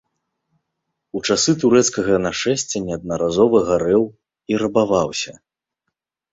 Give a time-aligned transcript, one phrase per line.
[1.19, 4.03] У часы турэцкага нашэсця неаднаразова гарэў
[4.51, 5.39] і рабаваўся.